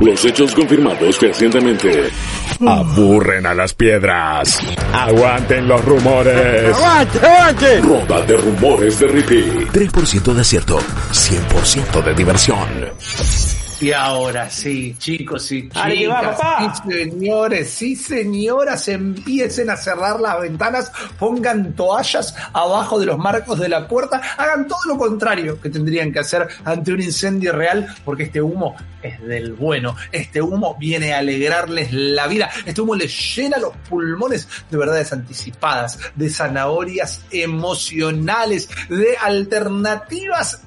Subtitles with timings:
[0.00, 2.10] Los hechos confirmados fehacientemente
[2.66, 4.60] aburren a las piedras.
[4.92, 6.74] Aguanten los rumores.
[6.76, 7.80] ¡Aguante, aguante!
[7.80, 9.42] Ronda de rumores de Ricky.
[9.72, 10.78] 3% de acierto,
[11.12, 13.47] 100% de diversión.
[13.80, 16.80] Y ahora sí, chicos y chicas, va, papá.
[16.84, 23.60] sí, señores, sí, señoras, empiecen a cerrar las ventanas, pongan toallas abajo de los marcos
[23.60, 27.86] de la puerta, hagan todo lo contrario que tendrían que hacer ante un incendio real,
[28.04, 32.96] porque este humo es del bueno, este humo viene a alegrarles la vida, este humo
[32.96, 40.62] les llena los pulmones de verdades anticipadas, de zanahorias emocionales, de alternativas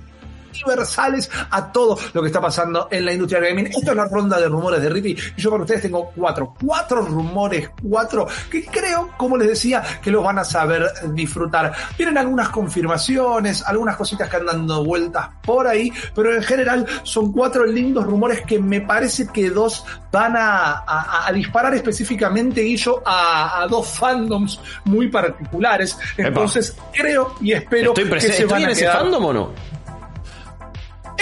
[0.53, 3.67] universales a todo lo que está pasando en la industria gaming.
[3.67, 7.01] Esto es la ronda de rumores de Rippy y yo para ustedes tengo cuatro, cuatro
[7.01, 11.71] rumores, cuatro que creo, como les decía, que los van a saber disfrutar.
[11.97, 17.31] Vienen algunas confirmaciones, algunas cositas que andan dando vueltas por ahí, pero en general son
[17.31, 23.01] cuatro lindos rumores que me parece que dos van a, a- a disparar específicamente, Guillo,
[23.05, 25.97] a, a dos fandoms muy particulares.
[26.17, 29.33] Entonces creo y espero Estoy, que se ¿Estoy van en a ese quedar fandom o
[29.33, 29.49] no?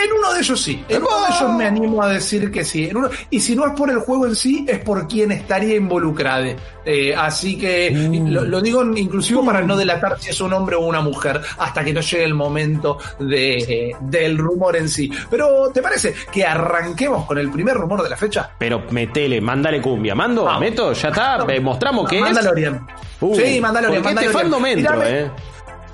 [0.05, 0.83] En uno de ellos sí.
[0.89, 2.85] En uno de ellos me animo a decir que sí.
[2.89, 5.75] En uno- y si no es por el juego en sí, es por quien estaría
[5.75, 6.45] involucrado.
[6.85, 7.91] Eh, así que
[8.27, 11.83] lo, lo digo inclusive para no delatar si es un hombre o una mujer, hasta
[11.83, 15.11] que no llegue el momento de, eh, del rumor en sí.
[15.29, 18.51] Pero, ¿te parece que arranquemos con el primer rumor de la fecha?
[18.57, 20.15] Pero metele, mándale cumbia.
[20.15, 20.59] ¿Mando?
[20.59, 20.93] ¿Meto?
[20.93, 21.45] ¿Ya está?
[21.47, 22.23] Eh, ¿Mostramos qué es?
[22.23, 22.87] Mandalorian.
[23.21, 24.01] Uh, sí, Mandalorian.
[24.03, 24.33] Porque este Mandalorian.
[24.33, 25.31] fandom entro, eh.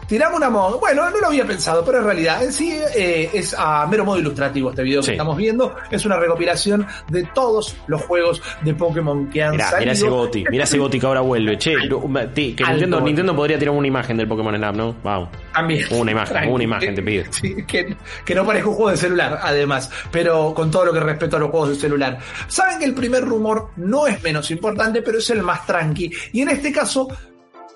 [0.08, 0.78] Tiramos una moda.
[0.80, 4.20] Bueno, no lo había pensado, pero en realidad en sí eh, es a mero modo
[4.20, 5.08] ilustrativo este video Sí.
[5.08, 5.76] que estamos viendo.
[5.90, 9.80] Es una recopilación de todos los juegos de Pokémon que han Mirá, salido.
[9.82, 11.58] mirá ese Goti, mirá ese Goti que ahora vuelve.
[11.58, 13.02] Che, que Nintendo.
[13.02, 14.96] Nintendo podría tirar una imagen del Pokémon Snap, ¿no?
[15.04, 15.30] Vamos.
[15.54, 15.86] También.
[15.92, 16.52] Una imagen, Tranqui.
[16.54, 17.24] una imagen te pido.
[17.32, 21.00] Sí, que, que no parezca un juego de celular, además, pero con todo lo que
[21.00, 22.20] respeto a los juegos de celular.
[22.48, 26.12] Saben que el primer rumor no es menos importante, pero es el más tranqui.
[26.34, 27.08] Y en este caso,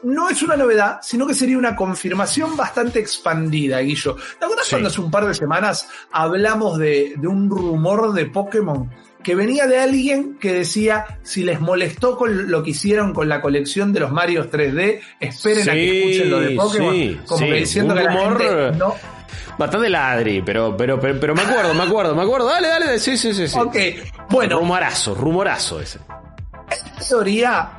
[0.03, 4.15] no es una novedad, sino que sería una confirmación bastante expandida, Guillo.
[4.39, 4.71] ¿Te acuerdas Sí.
[4.71, 8.89] cuando hace un par de semanas hablamos de, de un rumor de Pokémon?
[9.23, 13.41] Que venía de alguien que decía, si les molestó con lo que hicieron con la
[13.41, 16.93] colección de los Marios 3D, esperen a que escuchen lo de Pokémon.
[16.93, 17.45] sí, como sí.
[17.47, 18.95] que diciendo Un que la gente no,
[19.57, 22.47] Bastante ladri, pero, pero, pero, pero me acuerdo, me acuerdo, me acuerdo.
[22.47, 23.45] Dale, dale, sí, sí, sí.
[23.49, 23.59] sí.
[23.59, 23.75] Ok,
[24.29, 25.99] bueno, Rumorazo, rumorazo ese.
[26.99, 27.69] en teoría,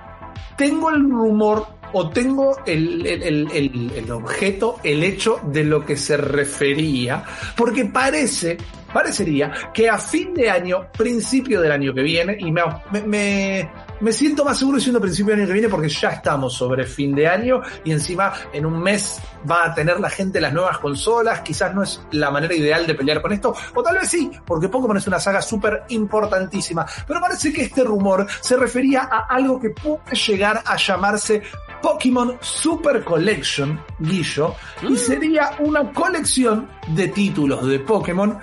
[0.58, 5.96] tengo el rumor o tengo el, el- el- el- objeto, el hecho de lo que
[5.96, 7.22] se refería,
[7.56, 8.56] porque parece,
[8.92, 13.70] parecería que a fin de año, principio del año que viene, y me, me, me-
[14.00, 17.14] me siento más seguro diciendo principio del año que viene porque ya estamos sobre fin
[17.14, 21.40] de año y encima en un mes va a tener la gente las nuevas consolas,
[21.42, 24.68] quizás no es la manera ideal de pelear con esto, o tal vez sí, porque
[24.68, 29.60] Pokémon es una saga súper importantísima, pero parece que este rumor se refería a algo
[29.60, 31.42] que puede llegar a llamarse
[31.82, 34.54] Pokémon Super Collection, Guillo,
[34.88, 38.38] y sería una colección de títulos de Pokémon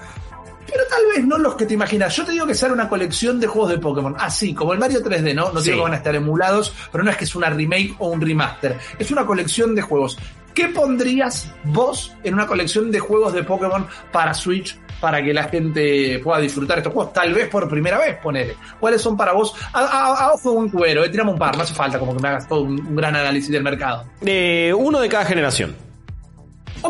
[0.68, 2.16] pero tal vez no los que te imaginas.
[2.16, 4.16] Yo te digo que será una colección de juegos de Pokémon.
[4.20, 5.52] Así, como el Mario 3D, ¿no?
[5.52, 5.72] No Sí.
[5.72, 8.22] digo que van a estar emulados, pero no es que es una remake o un
[8.22, 8.78] remaster.
[9.00, 10.18] Es una colección de juegos.
[10.54, 15.44] ¿Qué pondrías vos en una colección de juegos de Pokémon para Switch para que la
[15.44, 17.14] gente pueda disfrutar estos juegos?
[17.14, 18.56] Tal vez por primera vez, ponele.
[18.80, 19.54] ¿Cuáles son para vos?
[19.72, 22.16] A, a- a ojo de un cubero, eh, tirame un par, no hace falta como
[22.16, 24.06] que me hagas todo un, un gran análisis del mercado.
[24.26, 25.76] Eh, uno de cada generación.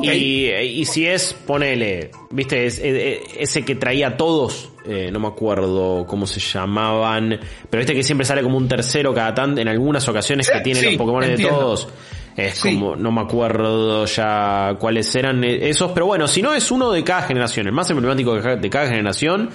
[0.04, 5.20] Y, y si es, ponele, viste, es- eh, ese que traía a todos, eh, no
[5.20, 7.40] me acuerdo cómo se llamaban,
[7.70, 10.64] pero este que siempre sale como un tercero cada tanto, en algunas ocasiones que Sí,
[10.64, 11.88] tiene sí, los Pokémon de todos.
[12.36, 12.76] Es Sí.
[12.76, 16.92] como, no me acuerdo ya cuáles eran eh, esos, pero bueno, si no es uno
[16.92, 19.50] de cada generación, el más emblemático de ca- de cada generación,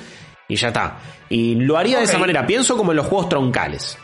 [0.48, 0.98] y ya está.
[1.30, 3.96] Y lo haría de esa manera, pienso como en los juegos troncales.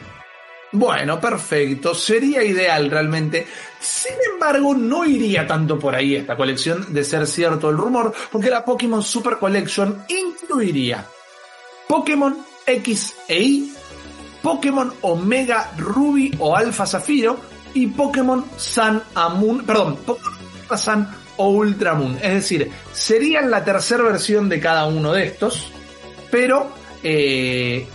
[0.73, 1.94] Bueno, perfecto.
[1.94, 3.47] Sería ideal realmente.
[3.81, 8.50] Sin embargo, no iría tanto por ahí esta colección de ser cierto el rumor, porque
[8.50, 11.06] la Pokémon Super Collection incluiría
[11.87, 12.37] Pokémon
[12.67, 13.73] X e Y,
[14.43, 17.38] Pokémon Omega Ruby o Alpha Zafiro
[17.73, 19.03] y Pokémon Sun
[19.37, 22.19] Moon, perdón, Pokémon Sun o Ultra Moon.
[22.20, 25.70] Es decir, serían la tercera versión de cada uno de estos,
[26.31, 26.70] pero
[27.03, 27.87] eh,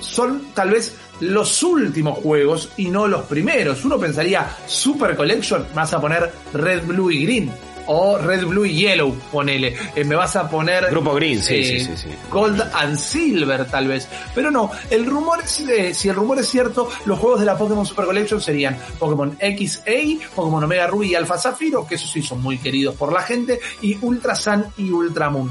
[0.00, 3.84] son tal vez los últimos juegos y no los primeros.
[3.84, 7.52] Uno pensaría Super Collection, vas a poner Red, Blue y Green.
[7.86, 9.76] O Red, Blue y Yellow, ponele.
[9.96, 10.86] Eh, me vas a poner.
[10.90, 12.08] Grupo Green, sí, eh, sí, sí, sí.
[12.30, 14.08] Gold and Silver, tal vez.
[14.34, 17.58] Pero no, el rumor es, eh, si el rumor es cierto, los juegos de la
[17.58, 22.22] Pokémon Super Collection serían Pokémon XA, Pokémon Omega Ruby y Alpha Zafiro, que esos sí
[22.22, 25.50] son muy queridos por la gente, y Ultra Sun y Ultra Moon.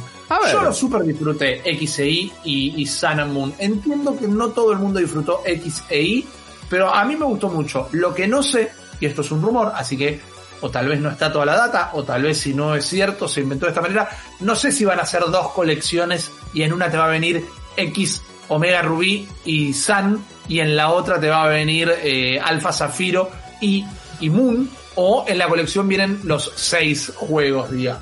[0.51, 3.53] Yo lo super disfruté XAI y, y Sun and Moon.
[3.57, 6.25] Entiendo que no todo el mundo disfrutó XAI,
[6.69, 7.89] pero a mí me gustó mucho.
[7.91, 10.19] Lo que no sé, y esto es un rumor, así que
[10.61, 13.27] o tal vez no está toda la data, o tal vez si no es cierto,
[13.27, 14.07] se inventó de esta manera.
[14.39, 17.45] No sé si van a ser dos colecciones y en una te va a venir
[17.75, 22.71] X Omega Rubí y Sun, y en la otra te va a venir eh, Alpha
[22.71, 23.29] Zafiro
[23.59, 23.85] y,
[24.19, 27.99] y Moon, o en la colección vienen los seis juegos, diga.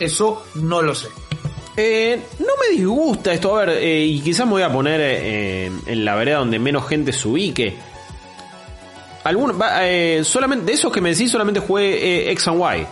[0.00, 1.08] Eso no lo sé.
[1.82, 5.70] Eh, no me disgusta esto, a ver, eh, y quizás me voy a poner eh,
[5.86, 7.74] en la vereda donde menos gente se ubique.
[9.24, 12.86] Alguno, eh, solamente, de esos que me decís, solamente jugué X and Y.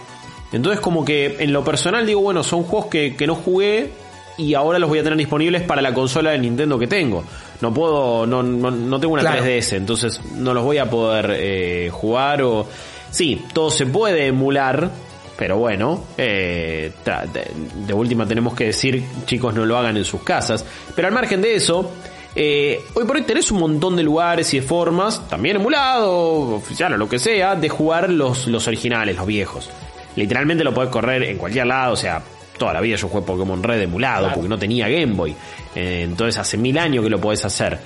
[0.52, 3.90] Entonces, como que en lo personal digo, bueno, son juegos que, que no jugué
[4.38, 7.25] y ahora los voy a tener disponibles para la consola de Nintendo que tengo.
[7.61, 9.44] No puedo, no, no, no tengo una Claro.
[9.44, 12.67] 3DS, entonces no los voy a poder jugar o...
[13.11, 14.90] Sí, todo se puede emular,
[15.38, 20.25] pero bueno, eh, de, de última tenemos que decir, chicos, no lo hagan en sus
[20.25, 20.64] casas.
[20.96, 21.93] Pero al margen de eso,
[22.35, 26.94] eh, hoy por hoy tenés un montón de lugares y de formas, también emulado, oficial
[26.94, 29.70] o lo que sea, de jugar los, los originales, los viejos.
[30.17, 32.20] Literalmente lo podés correr en cualquier lado, o sea,
[32.58, 35.37] toda la vida yo jugué Pokémon Red emulado porque no tenía Game Boy.
[35.76, 37.79] Eh, entonces hace mil años que lo podés hacer.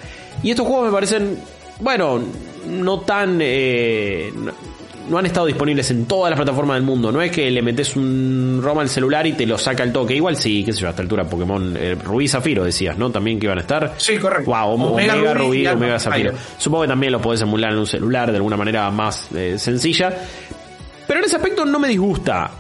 [0.43, 1.39] Y estos juegos me parecen,
[1.81, 2.19] bueno,
[2.67, 3.39] no tan...
[3.43, 4.53] eh, no,
[5.09, 7.13] no han estado disponibles en todas las plataformas del mundo.
[7.13, 10.15] No es que le metes un ROM al celular y te lo saca al toque.
[10.15, 13.11] Igual sí, qué sé yo, a esta altura Pokémon eh, Rubí y Zafiro decías, ¿no?
[13.11, 13.95] También que iban a estar.
[13.97, 14.51] Sí, correcto.
[14.51, 16.33] Wow, Omega, Omega Rubí Rubí, Omega Zafiro.
[16.33, 16.59] Zafiro.
[16.59, 20.13] Supongo que también lo podés emular en un celular de alguna manera más eh, sencilla.
[21.07, 22.51] Pero en ese aspecto no me disgusta.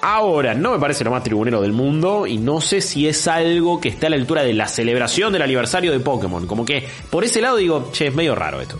[0.00, 3.80] Ahora, no me parece lo más tribunero del mundo y no sé si es algo
[3.80, 6.46] que está a la altura de la celebración del aniversario de Pokémon.
[6.46, 8.78] Como que por ese lado digo, che, es medio raro esto.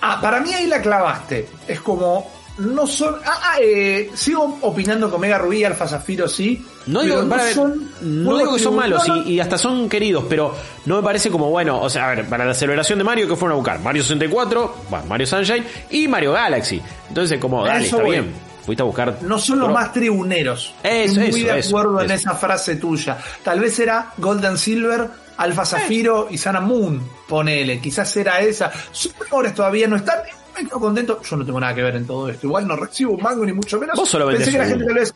[0.00, 1.48] Ah, para mí ahí la clavaste.
[1.66, 2.30] Es como.
[2.58, 3.16] No son.
[3.24, 6.62] Ah, ah, eh, sigo opinando que Omega Rubí y Alfa Zafiro sí.
[6.86, 9.22] No digo, no que son malos no, no.
[9.22, 10.54] y, y hasta son queridos, pero
[10.84, 11.80] no me parece como bueno.
[11.80, 13.80] O sea, a ver, para la celebración de Mario, que fueron a buscar?
[13.80, 16.82] Mario 64, bueno, Mario Sunshine y Mario Galaxy.
[17.08, 18.10] Entonces, como, dale, eso está voy.
[18.12, 18.34] bien.
[18.66, 19.18] Fuiste a buscar.
[19.22, 20.74] No son los más tribuneros.
[20.82, 23.16] Eso, Estoy muy eso, de eso, acuerdo en esa frase tuya.
[23.42, 25.08] Tal vez era Golden Silver,
[25.40, 27.00] Alfa Zafiro y Sana Moon.
[27.26, 28.70] Ponele, quizás era esa.
[28.92, 30.18] Sus mejores todavía no están.
[30.54, 31.22] Quedo contento.
[31.22, 32.46] Yo no tengo nada que ver en todo esto.
[32.46, 33.96] Igual no recibo un mango ni mucho menos.
[33.96, 35.14] Vos solo Pensé que la gente tal vez.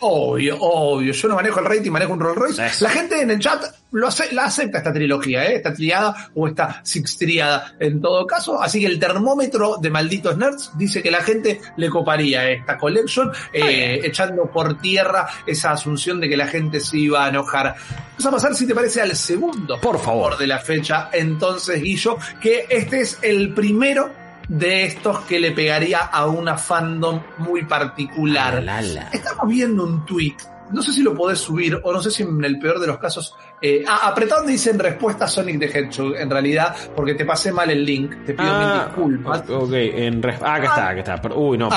[0.00, 1.12] Obvio, obvio.
[1.12, 2.66] Yo no manejo el rating, manejo un Rolls Royce.
[2.66, 2.84] Eso.
[2.84, 3.62] La gente en el chat
[3.92, 5.56] lo ace- la acepta esta trilogía, ¿eh?
[5.56, 8.60] esta triada o esta sixtriada en todo caso.
[8.60, 13.30] Así que el termómetro de malditos nerds dice que la gente le coparía esta collection,
[13.52, 17.74] eh, echando por tierra esa asunción de que la gente se iba a enojar.
[18.18, 20.36] Vamos a pasar, si te parece, al segundo Por favor.
[20.38, 21.08] de la fecha.
[21.12, 24.10] Entonces, Guillo, que este es el primero
[24.48, 28.62] de estos que le pegaría a una fandom muy particular.
[28.62, 29.08] La, la, la.
[29.12, 30.34] Estamos viendo un tweet.
[30.70, 32.96] No sé si lo podés subir o no sé si en el peor de los
[32.98, 33.34] casos.
[33.60, 37.70] Eh, ah, apretá donde dicen respuesta Sonic the Hedgehog, en realidad, porque te pasé mal
[37.70, 38.10] el link.
[38.24, 39.48] Te pido mil Ah, disculpas.
[39.48, 41.34] ok, en ah, acá está, acá está.
[41.34, 41.68] Uy, no,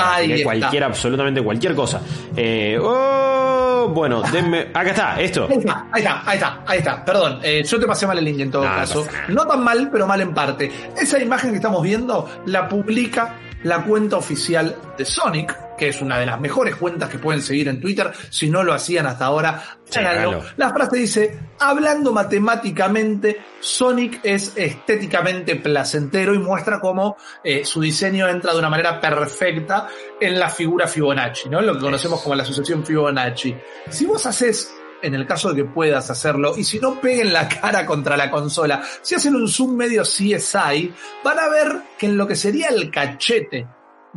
[0.42, 2.00] cualquier, absolutamente cualquier cosa.
[2.34, 4.68] Eh, oh, bueno, denme.
[4.74, 5.46] Acá está, esto.
[5.48, 7.04] Ahí está, ahí está, ahí está, ahí está.
[7.04, 9.06] Perdón, eh, yo te pasé mal el link en todo No, caso.
[9.28, 10.70] No tan mal, pero mal en parte.
[10.96, 16.18] Esa imagen que estamos viendo la publica la cuenta oficial de Sonic, que es una
[16.18, 18.12] de las mejores cuentas que pueden seguir en Twitter.
[18.28, 20.44] Si no lo hacían hasta ahora, Sí, háganlo.
[20.56, 28.28] La frase dice, hablando matemáticamente, Sonic es estéticamente placentero y muestra cómo eh, su diseño
[28.28, 29.88] entra de una manera perfecta
[30.20, 31.62] en la figura Fibonacci, ¿no?
[31.62, 33.56] Lo que conocemos como la asociación Fibonacci.
[33.88, 34.70] Si vos haces,
[35.00, 38.30] en el caso de que puedas hacerlo, y si no peguen la cara contra la
[38.30, 40.92] consola, si hacen un zoom medio CSI,
[41.24, 43.66] van a ver que en lo que sería el cachete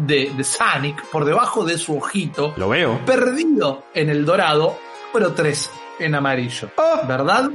[0.06, 3.00] de, de Sonic, por debajo de su ojito, Lo veo.
[3.06, 4.78] perdido en el dorado,
[5.14, 6.70] número 3 en amarillo.
[6.78, 7.06] Oh.
[7.08, 7.50] ¿Verdad?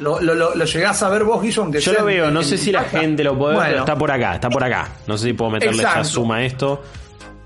[0.00, 2.40] Lo, lo, lo, lo llegás a ver vos, Guillo, aunque Yo lo veo, en- no
[2.40, 4.88] en sé si la gente lo puede ver, pero está por acá, está por acá.
[5.06, 6.08] No sé si puedo meterle ya Exacto.
[6.08, 6.82] suma a esto.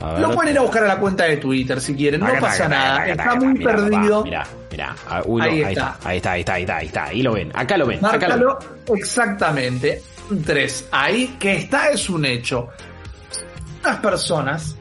[0.00, 0.18] A.
[0.21, 3.07] Lo pueden ir a buscar a la cuenta de Twitter si quieren, no pasa nada.
[3.07, 4.23] Está muy mirá, perdido.
[4.25, 4.95] Mirá, mirá.
[5.11, 5.97] Ah, Ahí está.
[6.04, 7.04] ahí está, ahí está, ahí está, ahí está.
[7.04, 8.45] Ahí lo ven, acá lo ven, acá lo ven.
[8.47, 8.59] Márcalo
[8.97, 10.02] exactamente.
[10.30, 10.88] Un 3.
[10.92, 12.68] Ahí que está es un hecho.
[13.88, 14.76] Unas personas,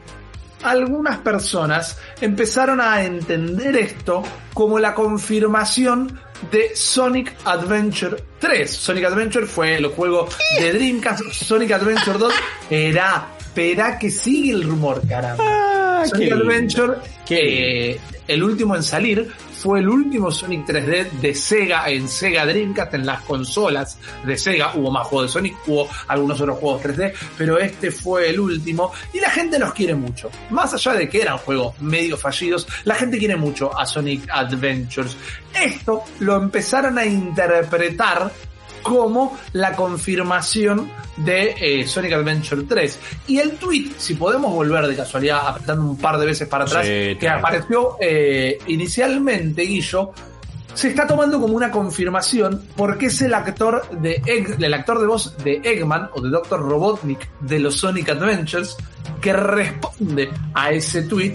[0.62, 4.22] algunas personas empezaron a entender esto
[4.52, 6.20] como la confirmación
[6.52, 8.70] de Sonic Adventure 3.
[8.70, 10.28] Sonic Adventure fue el juego
[10.60, 11.22] de Dreamcast.
[11.32, 12.34] Sonic Adventure 2
[12.68, 13.28] era.
[13.38, 15.42] Espera que sigue el rumor, caramba.
[15.42, 16.30] Ah, Sonic.
[16.30, 19.28] Adventure, Qué eh, el último en salir,
[19.60, 24.72] fue el último Sonic 3D de Sega en Sega Dreamcast, en las consolas de Sega.
[24.76, 28.92] Hubo más juegos de Sonic, hubo algunos otros juegos 3D, pero este fue el último
[29.12, 30.30] y la gente los quiere mucho.
[30.50, 35.16] Más allá de que eran juegos medio fallidos, la gente quiere mucho a Sonic Adventures.
[35.54, 38.30] Esto lo empezaron a interpretar
[38.82, 42.98] como la confirmación de eh, Sonic Adventure 3.
[43.28, 46.86] Y el tweet, si podemos volver de casualidad apretando un par de veces para atrás,
[46.86, 50.10] Sí, que apareció eh, inicialmente, Guillo,
[50.74, 55.06] se está tomando como una confirmación porque es el actor de Egg- el actor de
[55.06, 56.60] voz de Eggman o de Dr.
[56.60, 58.76] Robotnik de los Sonic Adventures
[59.20, 61.34] que responde a ese tweet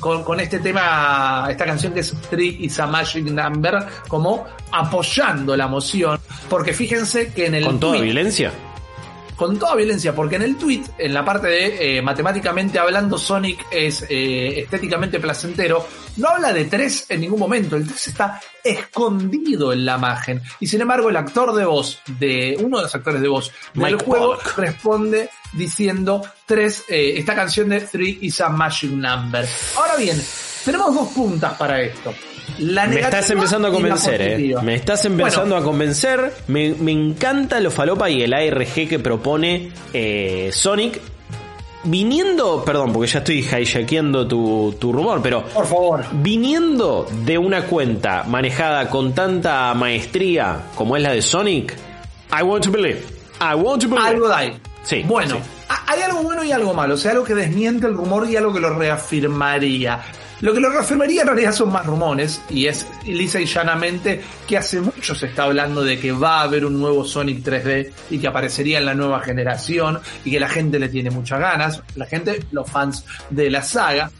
[0.00, 5.56] con, con este tema, esta canción que es Three is a Magic Number, como apoyando
[5.56, 6.18] la moción.
[6.48, 8.52] Porque fíjense que en el ¿Con toda tweet- violencia?
[9.36, 13.66] Con toda violencia, porque en el tweet, en la parte de eh, matemáticamente hablando, Sonic
[13.70, 15.86] es eh, estéticamente placentero,
[16.16, 20.42] no habla de 3 en ningún momento, el 3 está escondido en la imagen.
[20.60, 23.92] Y sin embargo, el actor de voz, de uno de los actores de voz del
[23.92, 24.58] Mike juego, Pollock.
[24.58, 29.46] responde diciendo 3, esta canción de 3 is a magic number.
[29.76, 30.20] Ahora bien,
[30.64, 32.14] tenemos dos puntas para esto.
[32.58, 34.54] La Me estás empezando a convencer, eh.
[34.62, 36.32] Me estás empezando Bueno, a convencer.
[36.48, 41.00] Me, me encanta lo falopa y el ARG que propone eh, Sonic.
[41.86, 46.04] Viniendo, perdón, porque ya estoy hijackeando tu, tu rumor, pero Por favor.
[46.12, 51.74] viniendo de una cuenta manejada con tanta maestría como es la de Sonic,
[52.32, 53.02] I want to believe.
[53.38, 54.08] I want to believe.
[54.08, 54.56] Algo de ahí.
[54.82, 55.74] Sí, Bueno, sí.
[55.86, 56.94] hay algo bueno y algo malo.
[56.94, 60.00] O sea, algo que desmiente el rumor y algo que lo reafirmaría.
[60.40, 64.58] Lo que lo reafirmaría en realidad son más rumores y es lisa y llanamente que
[64.58, 68.18] hace mucho se está hablando de que va a haber un nuevo Sonic 3D y
[68.18, 72.06] que aparecería en la nueva generación y que la gente le tiene muchas ganas, la
[72.06, 74.10] gente, los fans de la saga.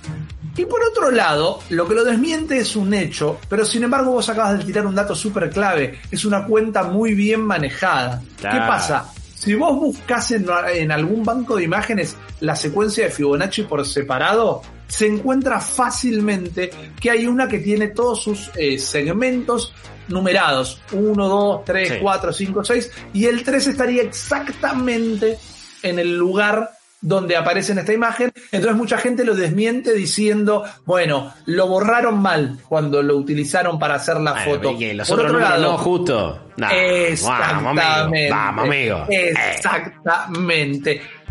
[0.56, 4.28] Y por otro lado, lo que lo desmiente es un hecho, pero sin embargo vos
[4.28, 8.23] acabas de tirar un dato súper clave, es una cuenta muy bien manejada.
[8.37, 9.12] ¿Qué pasa?
[9.35, 14.62] Si vos buscas en, en algún banco de imágenes la secuencia de Fibonacci por separado,
[14.86, 16.70] se encuentra fácilmente
[17.00, 19.72] que hay una que tiene todos sus eh, segmentos
[20.08, 20.80] numerados.
[20.92, 21.94] 1, 2, 3, Sí.
[22.00, 22.90] 4, 5, 6.
[23.14, 25.38] Y el 3 estaría exactamente
[25.82, 26.70] en el lugar
[27.00, 28.32] donde aparece en esta imagen.
[28.50, 34.18] Entonces mucha gente lo desmiente diciendo, bueno, lo borraron mal cuando lo utilizaron para hacer
[34.20, 34.76] la Bueno, foto.
[34.94, 36.40] los Por otro lado, no, justo.
[36.56, 37.82] Vamos, Exactamente.
[37.82, 38.30] amigo.
[38.34, 39.06] Vamos, amigo.
[39.10, 40.94] Eh, Exactamente.
[40.94, 41.23] buenos.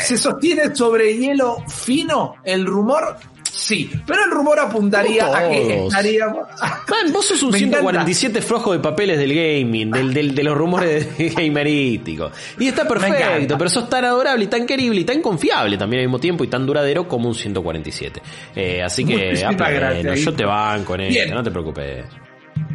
[0.00, 3.16] ¿Se sostiene sobre hielo fino el rumor?
[3.50, 6.46] Sí, pero el rumor apuntaría a que estaríamos.
[6.88, 7.78] Man, vos sos un Me encanta.
[7.80, 12.32] 147 flojo de papeles del gaming, del, del- de los rumores gamerísticos.
[12.58, 13.58] Y está perfecto, encanta.
[13.58, 16.48] pero sos tan adorable y tan querible y tan confiable también al mismo tiempo y
[16.48, 18.22] tan duradero como un 147.
[18.54, 22.04] Eh, así que, ah, yo te banco en esto, no te preocupes.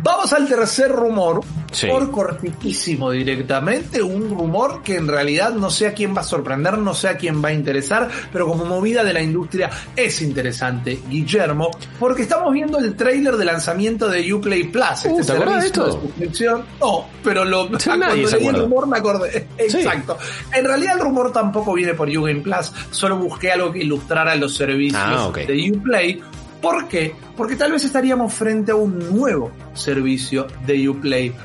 [0.03, 1.87] Vamos al tercer rumor, Sí.
[1.87, 6.77] por cortiquísimo directamente, un rumor que en realidad no sé a quién va a sorprender,
[6.77, 10.99] no sé a quién va a interesar, pero como movida de la industria es interesante,
[11.09, 15.55] Guillermo, porque estamos viendo el tráiler de lanzamiento de Uplay Plus, Uh, este ¿te acordás
[15.63, 16.01] de servicio esto?
[16.01, 16.65] suscripción.
[16.79, 18.05] No, pero lo, Nadie cuando
[18.37, 19.47] leí el rumor me acordé.
[19.67, 19.77] Sí.
[19.77, 20.17] Exacto.
[20.53, 24.53] En realidad el rumor tampoco viene por Ugame Plus, solo busqué algo que ilustrara los
[24.55, 25.37] servicios Ah, ok.
[25.39, 26.21] de Uplay.
[26.63, 27.13] ¿Por qué?
[27.36, 31.36] Porque tal vez estaríamos frente a un nuevo servicio de Uplay.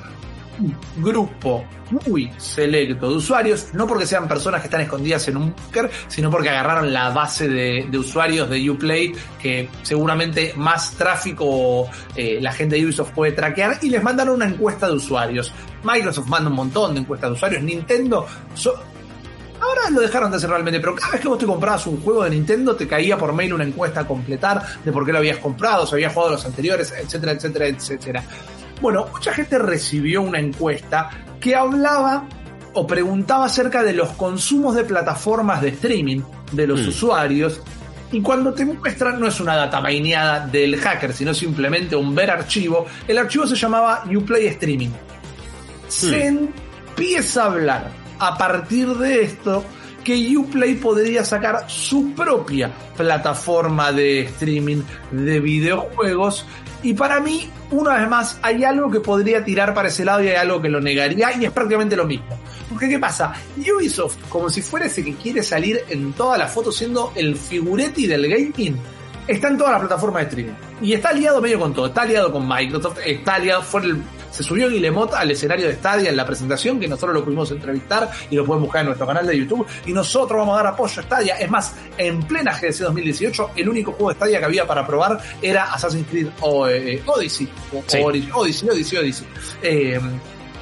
[0.61, 1.65] Un grupo
[2.07, 6.31] muy selecto de usuarios, no porque sean personas que están escondidas en un bunker, sino
[6.31, 12.77] porque agarraron la base de, usuarios de Uplay, que seguramente más tráfico eh, la gente
[12.77, 15.53] de Ubisoft puede traquear, y les mandaron una encuesta de usuarios.
[15.83, 18.25] Microsoft manda un montón de encuestas de usuarios, Nintendo...
[19.61, 22.25] Ahora lo dejaron de hacer realmente, pero cada vez que vos te comprabas un juego
[22.25, 25.39] de Nintendo te caía por mail una encuesta a completar de por qué lo habías
[25.39, 28.23] comprado, si habías jugado los anteriores, etcétera, etcétera, etcétera.
[28.81, 31.11] Bueno, mucha gente recibió una encuesta
[31.41, 32.29] que hablaba
[32.75, 36.21] o preguntaba acerca de los consumos de plataformas de streaming
[36.53, 36.89] de los Mm.
[36.89, 37.61] usuarios.
[38.13, 42.31] Y cuando te muestran, no es una data maineada del hacker, sino simplemente un ver
[42.31, 42.87] archivo.
[43.07, 44.91] El archivo se llamaba Uplay Streaming
[45.89, 49.65] se empieza a hablar a partir de esto
[50.05, 56.47] que Uplay podría sacar su propia plataforma de streaming de videojuegos
[56.83, 60.29] y para mí, una vez más, hay algo que podría tirar para ese lado y
[60.29, 62.39] hay algo que lo negaría y es prácticamente lo mismo.
[62.69, 63.35] Porque ¿qué pasa?
[63.57, 68.07] Ubisoft, como si fuera ese que quiere salir en todas las fotos siendo el figuretti
[68.07, 68.77] del gaming,
[69.27, 70.55] está en todas las plataformas de streaming.
[70.81, 71.87] Y está aliado medio con todo.
[71.87, 76.11] Está aliado con Microsoft, está aliado, fue el, se subió Guillemot al escenario de Stadia
[76.11, 79.27] en la presentación, que nosotros lo pudimos entrevistar y lo pueden buscar en nuestro canal
[79.27, 79.67] de YouTube.
[79.87, 81.37] Y nosotros vamos a dar apoyo a Stadia.
[81.37, 85.19] Es más, en plena GDC 2018, el único juego de Stadia que había para probar
[85.43, 87.49] era Assassin's Creed o, eh, Odyssey.
[87.73, 87.99] O, Sí.
[88.03, 89.27] Odyssey, Odyssey, Odyssey, Odyssey.
[89.63, 90.01] Eh,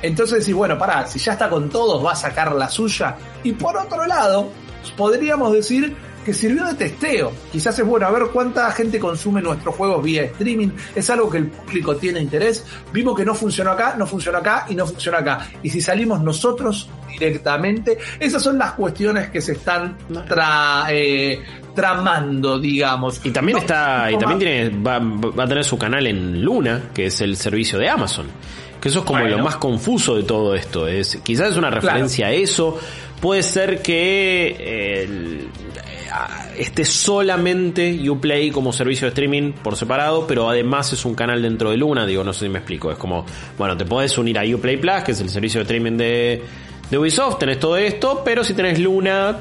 [0.02, 3.16] entonces decís, bueno, pará, si ya está con todos, va a sacar la suya.
[3.42, 4.50] Y por otro lado,
[4.96, 5.96] podríamos decir
[6.26, 7.32] que sirvió de testeo.
[7.52, 10.70] Quizás es bueno a ver cuánta gente consume nuestros juegos vía streaming.
[10.94, 12.66] Es algo que el público tiene interés.
[12.92, 15.46] Vimos que no funcionó acá, no funcionó acá y no funcionó acá.
[15.62, 19.96] Y si salimos nosotros directamente, esas son las cuestiones que se están
[20.28, 21.40] tra- eh,
[21.74, 23.20] tramando, digamos.
[23.24, 24.38] Y también No, está, y también más.
[24.38, 24.98] tiene, va,
[25.38, 28.26] va a tener su canal en Luna, que es el servicio de Amazon.
[28.80, 29.36] Que eso es como Bueno.
[29.38, 30.88] lo más confuso de todo esto.
[30.88, 32.78] Es, quizás es una referencia a eso.
[33.20, 35.48] Puede ser que eh,
[36.56, 41.70] esté solamente Uplay como servicio de streaming por separado, pero además es un canal dentro
[41.70, 42.06] de Luna.
[42.06, 42.90] Digo, no sé si me explico.
[42.90, 43.24] Es como,
[43.58, 46.42] bueno, te puedes unir a Uplay Plus, que es el servicio de streaming de,
[46.90, 49.38] de Ubisoft, tenés todo esto, pero si tenés Luna,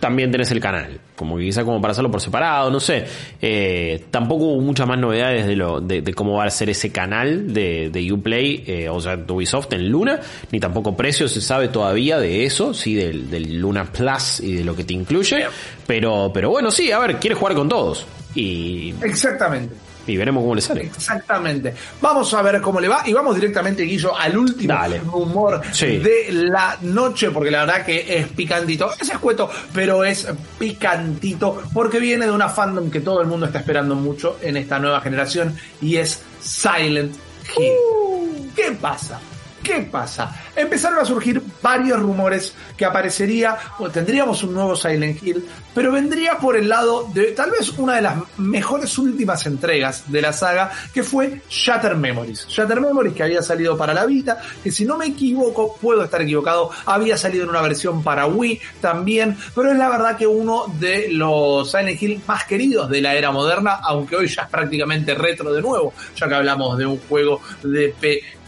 [0.00, 1.00] también tenés el canal.
[1.18, 3.04] Como que quizá como para hacerlo por separado, no sé.
[3.42, 6.92] Eh, tampoco hubo muchas más novedades de lo de, de cómo va a ser ese
[6.92, 10.20] canal de, de Uplay, eh, o sea, de Ubisoft en Luna,
[10.52, 14.64] ni tampoco precio se sabe todavía de eso, sí, del, del Luna Plus y de
[14.64, 15.44] lo que te incluye.
[15.86, 18.06] Pero, pero bueno, sí, a ver, quiere jugar con todos.
[18.34, 19.87] Y, Exactamente.
[20.12, 20.82] Y veremos cómo le sale.
[20.82, 21.74] Exactamente.
[22.00, 24.98] Vamos a ver cómo le va y vamos directamente, Guillo, al último Dale.
[25.00, 25.98] rumor Sí.
[25.98, 28.90] de la noche, porque la verdad que es picantito.
[29.00, 30.26] Es escueto, pero es
[30.58, 34.78] picantito porque viene de una fandom que todo el mundo está esperando mucho en esta
[34.78, 37.14] nueva generación y es Silent
[37.56, 38.50] Hill.
[38.54, 39.18] ¿Qué pasa?
[39.62, 40.34] ¿Qué pasa?
[40.56, 45.44] Empezaron a surgir varios rumores que aparecería o tendríamos un nuevo Silent Hill,
[45.74, 50.22] pero vendría por el lado de tal vez una de las mejores últimas entregas de
[50.22, 52.46] la saga, que fue Shatter Memories.
[52.48, 56.22] Shatter Memories que había salido para la Vita, que si no me equivoco, puedo estar
[56.22, 60.66] equivocado, había salido en una versión para Wii también, pero es la verdad que uno
[60.78, 65.14] de los Silent Hill más queridos de la era moderna, aunque hoy ya es prácticamente
[65.14, 67.92] retro de nuevo, ya que hablamos de un juego de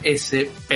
[0.02, 0.70] PSP.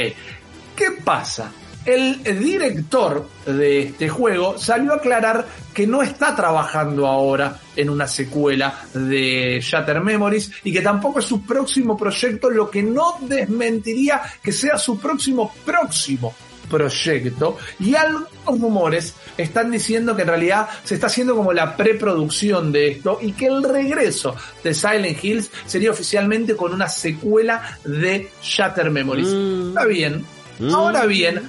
[0.74, 1.52] ¿Qué pasa?
[1.84, 8.06] El director de este juego salió a aclarar que no está trabajando ahora en una
[8.06, 14.22] secuela de Shatter Memories y que tampoco es su próximo proyecto, lo que no desmentiría
[14.42, 16.34] que sea su próximo próximo
[16.70, 22.72] proyecto y algunos rumores están diciendo que en realidad se está haciendo como la preproducción
[22.72, 28.30] de esto y que el regreso de Silent Hills sería oficialmente con una secuela de
[28.42, 29.28] Shatter Memories.
[29.28, 29.68] Mm.
[29.68, 30.33] Está bien.
[30.72, 31.48] Ahora bien,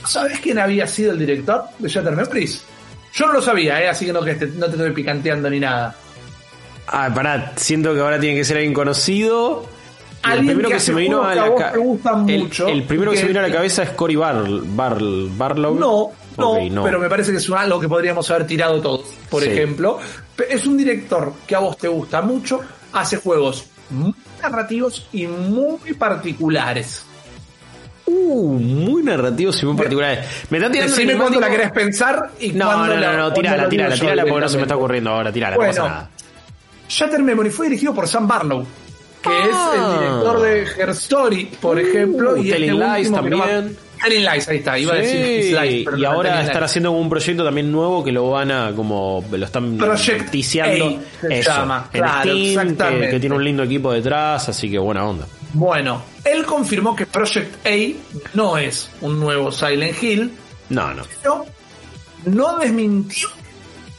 [0.00, 2.62] ¿vos ¿sabés quién había sido el director de Shatter Memories?
[3.14, 3.88] Yo no lo sabía, ¿eh?
[3.88, 5.94] así que no, que te, no te estoy picanteando ni nada.
[6.88, 9.66] Ah, pará, siento que ahora tiene que ser alguien conocido.
[10.32, 12.82] El primero que se me vino a la vos ca- te gustan el, mucho el
[12.82, 14.98] primero y que se que- me vino a la cabeza es Cory Bar, Bar,
[15.36, 15.74] Barlow.
[15.78, 19.06] No, no, pero me parece que es algo que podríamos haber tirado todos.
[19.30, 19.50] Por Sí.
[19.50, 19.98] ejemplo,
[20.50, 22.60] es un director que a vos te gusta mucho,
[22.92, 27.04] hace juegos muy narrativos y muy particulares.
[28.06, 30.24] Uh, muy narrativos y muy particulares.
[30.50, 33.68] Me está tirando Decime cuándo la querés pensar y No, no, no, no, tirala, la
[33.68, 36.10] tirala, tirala porque no se me está ocurriendo ahora, tirala, no Bueno, pasa nada.
[36.88, 38.64] Shatter Memory fue dirigido por Sam Barlow,
[39.22, 39.42] que Ah.
[39.42, 43.76] es el director de Her Story, por ejemplo, Uh, y Telling este Lies no también.
[44.00, 47.08] Telling Lies, ahí está, iba a decir Lies, pero y no, ahora están haciendo un
[47.08, 51.50] proyecto también nuevo que lo van a como lo están Project ticiando A, se Eso,
[51.50, 52.76] llama, en claro, Steam,
[53.10, 55.26] que tiene un lindo equipo detrás, así que buena onda.
[55.58, 57.70] Bueno, él confirmó que Project A
[58.34, 60.32] no es un nuevo Silent Hill,
[60.68, 61.02] No, no.
[61.22, 61.46] pero
[62.26, 63.28] no desmintió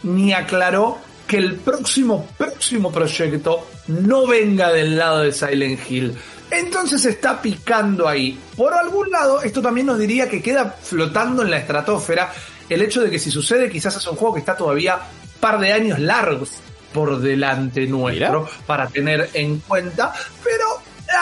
[0.04, 6.16] ni aclaró que el próximo, próximo proyecto no venga del lado de Silent Hill.
[6.52, 8.40] Entonces está picando ahí.
[8.56, 12.32] Por algún lado, esto también nos diría que queda flotando en la estratosfera
[12.70, 15.60] el hecho de que si sucede, quizás es un juego que está todavía un par
[15.60, 16.52] de años largos
[16.94, 18.52] por delante nuestro Mirá.
[18.68, 20.77] para tener en cuenta, pero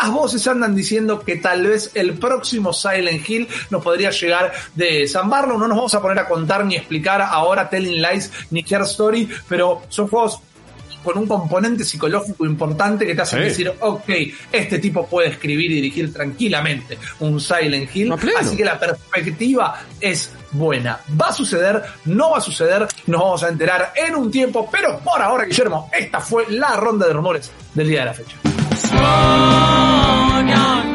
[0.05, 5.07] las voces andan diciendo que tal vez el próximo Silent Hill nos podría llegar de
[5.07, 5.57] San Barlow.
[5.57, 9.27] No nos vamos a poner a contar ni explicar ahora Telling Lies ni Care Story,
[9.49, 10.39] pero son juegos
[11.03, 13.45] con un componente psicológico importante que te hacen Sí.
[13.45, 14.09] decir, ok,
[14.51, 20.29] este tipo puede escribir y dirigir tranquilamente un Silent Hill, así que la perspectiva es
[20.51, 20.99] buena.
[21.19, 21.81] ¿Va a suceder?
[22.05, 22.87] ¿No va a suceder?
[23.07, 27.07] Nos vamos a enterar en un tiempo, pero por ahora, Guillermo, esta fue la ronda
[27.07, 28.37] de rumores del día de la fecha.
[28.97, 30.94] strong arm.